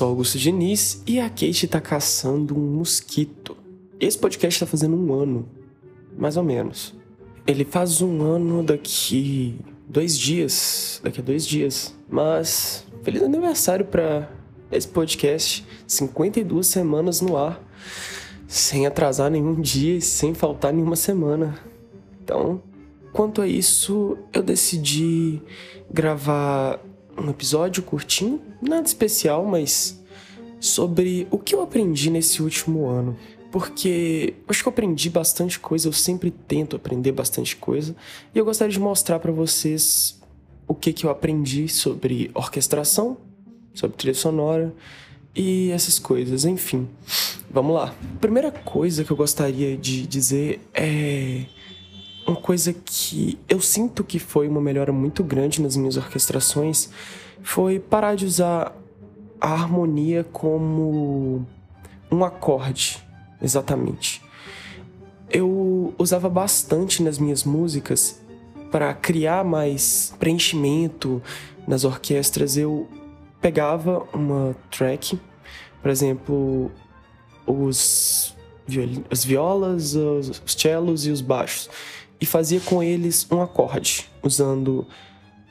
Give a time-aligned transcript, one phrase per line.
[0.00, 3.54] sou Augusto Diniz e a Kate tá caçando um mosquito.
[4.00, 5.46] Esse podcast tá fazendo um ano,
[6.16, 6.94] mais ou menos.
[7.46, 11.94] Ele faz um ano daqui dois dias, daqui a dois dias.
[12.08, 14.30] Mas feliz aniversário para
[14.72, 17.62] esse podcast, 52 semanas no ar,
[18.48, 21.58] sem atrasar nenhum dia e sem faltar nenhuma semana.
[22.24, 22.62] Então,
[23.12, 25.42] quanto a isso, eu decidi
[25.92, 26.80] gravar
[27.16, 30.00] um episódio curtinho, nada especial, mas
[30.60, 33.16] sobre o que eu aprendi nesse último ano.
[33.50, 37.96] Porque acho que eu aprendi bastante coisa, eu sempre tento aprender bastante coisa,
[38.34, 40.20] e eu gostaria de mostrar para vocês
[40.68, 43.16] o que, que eu aprendi sobre orquestração,
[43.74, 44.72] sobre trilha sonora
[45.34, 46.88] e essas coisas, enfim.
[47.50, 47.94] Vamos lá.
[48.20, 51.44] primeira coisa que eu gostaria de dizer é
[52.26, 56.90] uma coisa que eu sinto que foi uma melhora muito grande nas minhas orquestrações
[57.42, 58.76] foi parar de usar
[59.40, 61.46] a harmonia como
[62.10, 63.02] um acorde,
[63.40, 64.22] exatamente.
[65.30, 68.20] Eu usava bastante nas minhas músicas
[68.70, 71.22] para criar mais preenchimento
[71.66, 72.56] nas orquestras.
[72.56, 72.88] Eu
[73.40, 75.18] pegava uma track,
[75.80, 76.70] por exemplo,
[77.46, 78.36] os
[79.10, 81.68] as violas, os cellos e os baixos
[82.20, 84.86] e fazia com eles um acorde, usando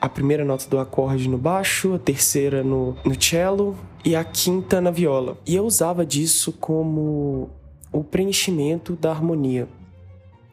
[0.00, 4.80] a primeira nota do acorde no baixo, a terceira no, no cello e a quinta
[4.80, 5.36] na viola.
[5.46, 7.50] E eu usava disso como
[7.92, 9.68] o preenchimento da harmonia.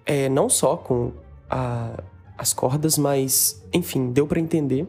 [0.06, 1.12] É, não só com
[1.50, 2.04] a,
[2.38, 4.88] as cordas, mas enfim, deu para entender.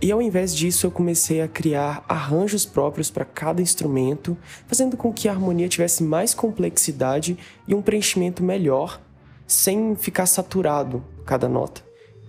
[0.00, 5.12] E ao invés disso, eu comecei a criar arranjos próprios para cada instrumento, fazendo com
[5.12, 9.00] que a harmonia tivesse mais complexidade e um preenchimento melhor
[9.48, 11.82] sem ficar saturado cada nota.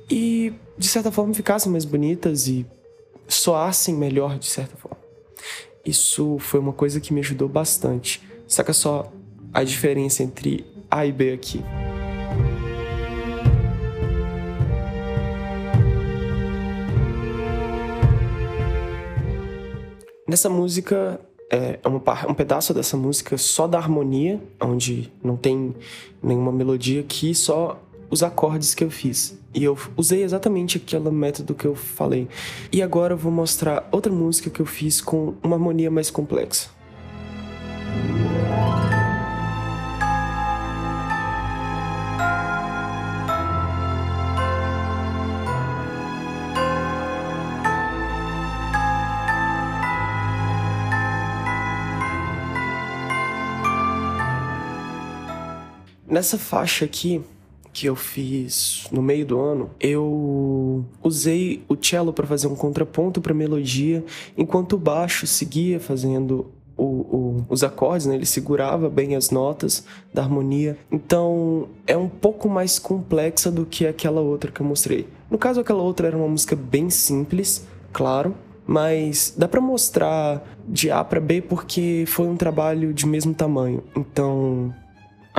[0.09, 2.66] E, de certa forma, ficassem mais bonitas e
[3.27, 4.97] soassem melhor, de certa forma.
[5.85, 8.23] Isso foi uma coisa que me ajudou bastante.
[8.47, 9.11] Saca só
[9.53, 11.61] a diferença entre A e B aqui.
[20.27, 25.75] Nessa música, é, é um pedaço dessa música só da harmonia, onde não tem
[26.21, 29.37] nenhuma melodia aqui, só os acordes que eu fiz.
[29.53, 32.27] E eu usei exatamente aquele método que eu falei.
[32.71, 36.69] E agora eu vou mostrar outra música que eu fiz com uma harmonia mais complexa.
[56.09, 57.21] Nessa faixa aqui,
[57.71, 63.21] que eu fiz no meio do ano, eu usei o cello para fazer um contraponto
[63.21, 64.03] para melodia,
[64.35, 68.15] enquanto o baixo seguia fazendo o, o, os acordes, né?
[68.15, 70.77] ele segurava bem as notas da harmonia.
[70.91, 75.07] Então é um pouco mais complexa do que aquela outra que eu mostrei.
[75.29, 78.33] No caso, aquela outra era uma música bem simples, claro,
[78.65, 83.83] mas dá para mostrar de A para B porque foi um trabalho de mesmo tamanho.
[83.95, 84.73] Então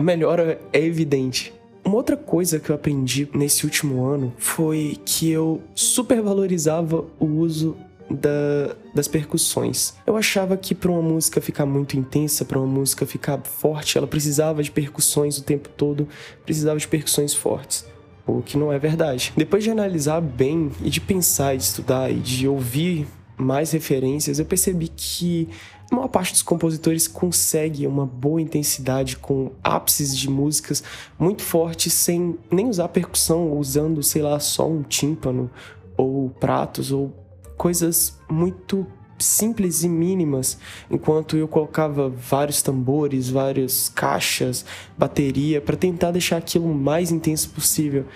[0.00, 1.53] a melhora é evidente.
[1.84, 7.77] Uma outra coisa que eu aprendi nesse último ano foi que eu supervalorizava o uso
[8.11, 9.93] da, das percussões.
[10.06, 14.06] Eu achava que para uma música ficar muito intensa, para uma música ficar forte, ela
[14.06, 16.09] precisava de percussões o tempo todo,
[16.47, 17.84] precisava de percussões fortes.
[18.27, 19.34] O que não é verdade.
[19.37, 23.06] Depois de analisar bem e de pensar, de estudar e de ouvir
[23.37, 25.47] mais referências, eu percebi que
[25.91, 30.83] a maior parte dos compositores consegue uma boa intensidade com ápices de músicas
[31.19, 35.50] muito fortes sem nem usar percussão, usando, sei lá, só um tímpano
[35.97, 37.12] ou pratos ou
[37.56, 38.87] coisas muito
[39.19, 40.56] simples e mínimas,
[40.91, 44.64] enquanto eu colocava vários tambores, várias caixas,
[44.97, 48.06] bateria para tentar deixar aquilo o mais intenso possível.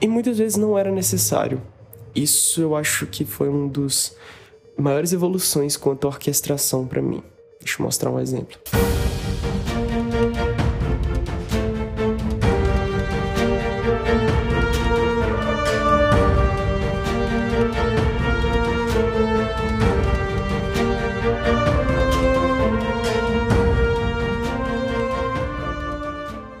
[0.00, 1.60] E muitas vezes não era necessário.
[2.14, 4.16] Isso eu acho que foi um dos
[4.78, 7.22] maiores evoluções quanto à orquestração para mim.
[7.60, 8.56] Deixa eu mostrar um exemplo.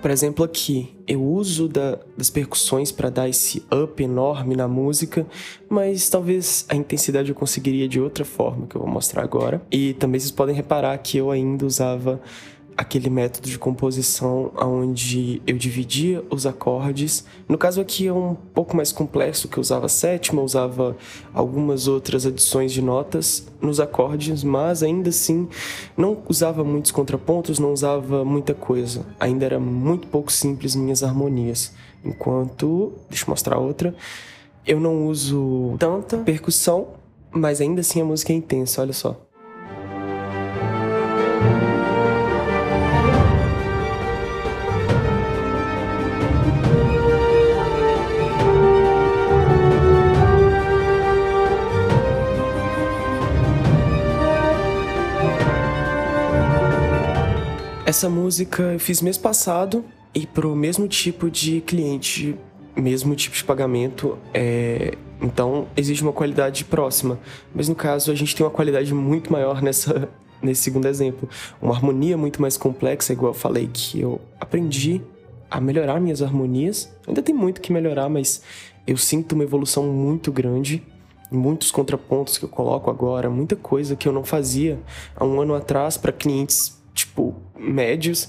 [0.08, 5.26] Por exemplo, aqui, eu uso da, das percussões para dar esse up enorme na música,
[5.68, 9.60] mas talvez a intensidade eu conseguiria de outra forma, que eu vou mostrar agora.
[9.70, 12.22] E também vocês podem reparar que eu ainda usava
[12.78, 17.24] aquele método de composição onde eu dividia os acordes.
[17.48, 20.96] No caso aqui é um pouco mais complexo, que eu usava sétima, usava
[21.34, 25.48] algumas outras adições de notas nos acordes, mas ainda assim
[25.96, 29.04] não usava muitos contrapontos, não usava muita coisa.
[29.18, 31.74] Ainda era muito pouco simples minhas harmonias.
[32.04, 33.92] Enquanto, deixa eu mostrar outra,
[34.64, 36.90] eu não uso tanta percussão,
[37.32, 39.27] mas ainda assim a música é intensa, olha só.
[57.88, 59.82] Essa música eu fiz mês passado
[60.14, 62.36] e pro mesmo tipo de cliente,
[62.76, 64.92] mesmo tipo de pagamento, é...
[65.22, 67.18] então exige uma qualidade próxima.
[67.54, 70.06] Mas no caso a gente tem uma qualidade muito maior nessa
[70.42, 71.26] nesse segundo exemplo,
[71.62, 75.00] uma harmonia muito mais complexa, igual eu falei que eu aprendi
[75.50, 76.94] a melhorar minhas harmonias.
[77.06, 78.42] Ainda tem muito que melhorar, mas
[78.86, 80.82] eu sinto uma evolução muito grande
[81.30, 84.78] muitos contrapontos que eu coloco agora, muita coisa que eu não fazia
[85.14, 88.28] há um ano atrás para clientes tipo, médios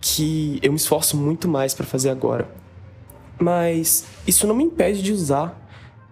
[0.00, 2.48] que eu me esforço muito mais para fazer agora.
[3.38, 5.56] Mas isso não me impede de usar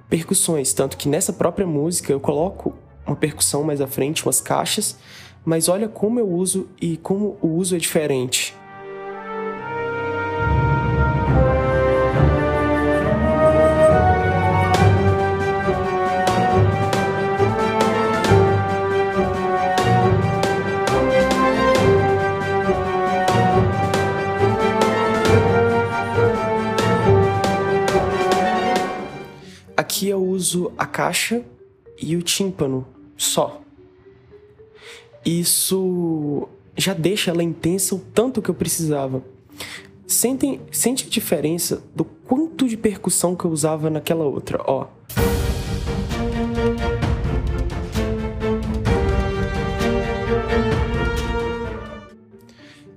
[0.08, 2.75] percussões, tanto que nessa própria música eu coloco
[3.06, 4.96] uma percussão mais à frente, umas caixas,
[5.44, 8.55] mas olha como eu uso e como o uso é diferente.
[29.79, 31.45] Aqui eu uso a caixa
[32.03, 32.85] e o tímpano
[33.17, 33.63] só.
[35.25, 39.23] Isso já deixa ela intensa o tanto que eu precisava.
[40.05, 44.89] Sentem, sente a diferença do quanto de percussão que eu usava naquela outra, ó.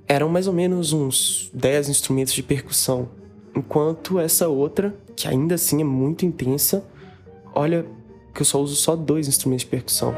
[0.08, 3.08] Eram mais ou menos uns 10 instrumentos de percussão,
[3.54, 6.84] enquanto essa outra, que ainda assim é muito intensa,
[7.54, 7.84] Olha
[8.32, 10.14] que eu só uso só dois instrumentos de percussão.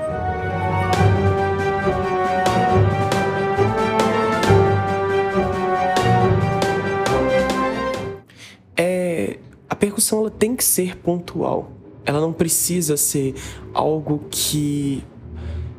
[8.76, 9.38] É,
[9.68, 11.72] a percussão ela tem que ser pontual.
[12.04, 13.34] Ela não precisa ser
[13.72, 15.02] algo que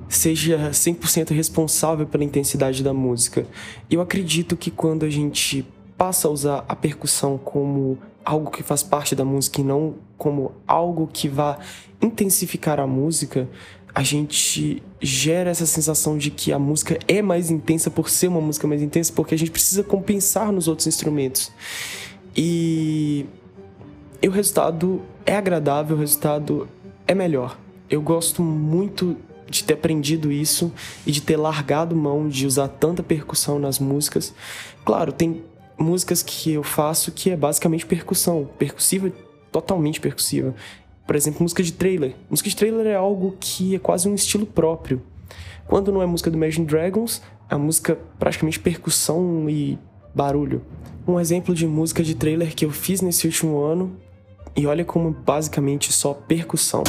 [0.10, 3.48] seja 100% responsável pela intensidade da música.
[3.90, 5.66] Eu acredito que quando a gente
[5.98, 10.54] passa a usar a percussão como algo que faz parte da música e não como
[10.68, 11.60] algo que vá
[12.02, 13.48] intensificar a música,
[13.94, 18.42] a gente gera essa sensação de que a música é mais intensa por ser uma
[18.42, 21.52] música mais intensa, porque a gente precisa compensar nos outros instrumentos.
[22.36, 23.26] E,
[24.22, 26.68] e o resultado é agradável, o resultado
[27.08, 27.58] é melhor.
[27.90, 29.16] Eu gosto muito
[29.50, 30.74] de ter aprendido isso
[31.06, 34.34] e de ter largado mão de usar tanta percussão nas músicas.
[34.84, 35.44] Claro, tem
[35.78, 39.12] músicas que eu faço que é basicamente percussão, percussiva,
[39.52, 40.54] totalmente percussiva.
[41.06, 42.16] Por exemplo, música de trailer.
[42.30, 45.02] Música de trailer é algo que é quase um estilo próprio.
[45.68, 49.78] Quando não é música do Imagine Dragons, é música praticamente percussão e
[50.14, 50.62] barulho.
[51.08, 53.96] Um exemplo de música de trailer que eu fiz nesse último ano,
[54.56, 56.84] e olha como basicamente só percussão.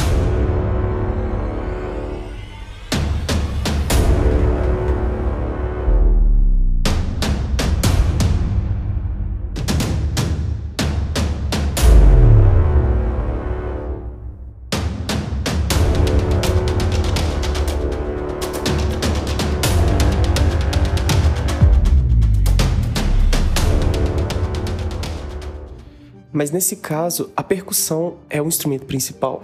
[26.37, 29.43] Mas nesse caso, a percussão é o instrumento principal.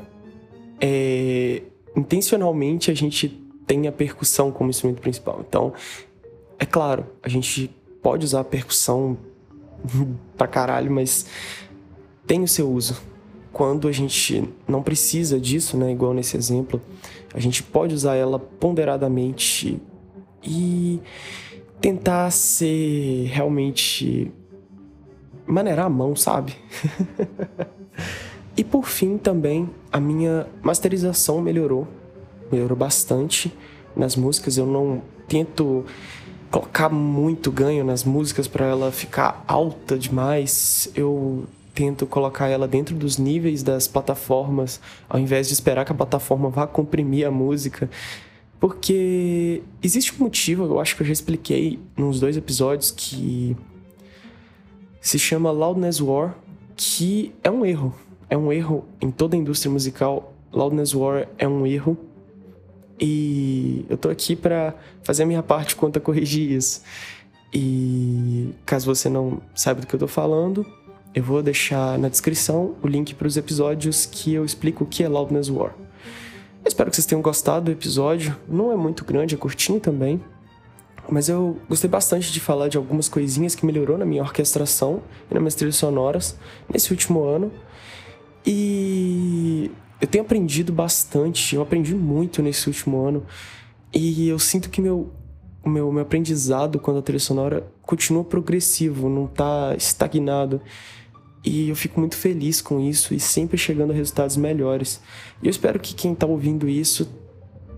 [0.79, 1.63] É...
[1.97, 3.31] Intencionalmente a gente
[3.67, 5.43] tem a percussão como instrumento principal.
[5.49, 5.73] Então,
[6.59, 9.17] é claro, a gente pode usar a percussão
[10.37, 11.25] pra caralho, mas
[12.27, 13.01] tem o seu uso.
[13.55, 16.79] Quando a gente não precisa disso, né, igual nesse exemplo,
[17.33, 19.81] a gente pode usar ela ponderadamente
[20.45, 21.01] e
[21.81, 24.31] tentar ser realmente
[25.47, 26.55] maneirar a mão, sabe?
[28.57, 31.87] e por fim também a minha masterização melhorou,
[32.51, 33.53] melhorou bastante
[33.97, 34.57] nas músicas.
[34.57, 35.85] Eu não tento
[36.51, 40.91] colocar muito ganho nas músicas para ela ficar alta demais.
[40.95, 45.95] Eu tento colocar ela dentro dos níveis das plataformas, ao invés de esperar que a
[45.95, 47.89] plataforma vá comprimir a música.
[48.61, 53.57] Porque existe um motivo, eu acho que eu já expliquei nos dois episódios, que
[55.01, 56.37] se chama Loudness War,
[56.77, 57.95] que é um erro.
[58.29, 60.33] É um erro em toda a indústria musical.
[60.53, 61.97] Loudness War é um erro.
[62.99, 66.83] E eu tô aqui para fazer a minha parte quanto a corrigir isso.
[67.53, 70.65] E caso você não saiba do que eu tô falando,
[71.15, 75.03] eu vou deixar na descrição o link para os episódios que eu explico o que
[75.03, 75.75] é Loudness War.
[76.65, 78.37] Eu espero que vocês tenham gostado do episódio.
[78.49, 80.23] Não é muito grande, é curtinho também.
[81.11, 85.35] Mas eu gostei bastante de falar de algumas coisinhas que melhorou na minha orquestração e
[85.35, 86.39] nas minhas trilhas sonoras
[86.73, 87.53] nesse último ano.
[88.47, 93.25] E eu tenho aprendido bastante, eu aprendi muito nesse último ano.
[93.93, 95.13] E eu sinto que meu,
[95.65, 100.61] meu, meu aprendizado quando a trilha sonora continua progressivo, não está estagnado.
[101.45, 105.01] E eu fico muito feliz com isso e sempre chegando a resultados melhores.
[105.43, 107.09] E eu espero que quem está ouvindo isso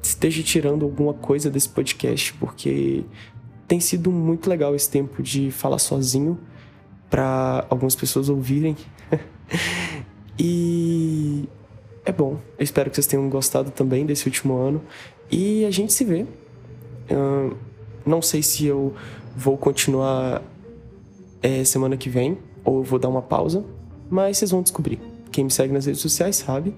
[0.08, 3.04] esteja tirando alguma coisa desse podcast, porque
[3.66, 6.38] tem sido muito legal esse tempo de falar sozinho
[7.08, 8.76] para algumas pessoas ouvirem.
[10.38, 11.48] e
[12.04, 12.38] é bom.
[12.58, 14.82] Eu espero que vocês tenham gostado também desse último ano.
[15.30, 16.26] E a gente se vê.
[17.10, 17.56] Uh,
[18.04, 18.94] não sei se eu
[19.34, 20.42] vou continuar
[21.42, 23.64] é, semana que vem ou vou dar uma pausa,
[24.10, 25.00] mas vocês vão descobrir.
[25.30, 26.74] Quem me segue nas redes sociais sabe.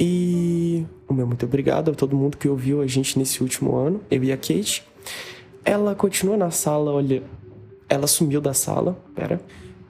[0.00, 4.00] E o meu muito obrigado a todo mundo que ouviu a gente nesse último ano,
[4.10, 4.82] eu e a Kate.
[5.62, 7.22] Ela continua na sala, olha.
[7.86, 9.38] Ela sumiu da sala, pera.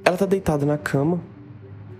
[0.04, 1.20] Ela tá deitada na cama.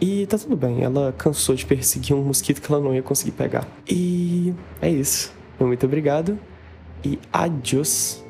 [0.00, 3.32] E tá tudo bem, ela cansou de perseguir um mosquito que ela não ia conseguir
[3.32, 3.68] pegar.
[3.88, 5.32] E é isso.
[5.60, 6.38] Muito obrigado
[7.04, 8.24] e adiós.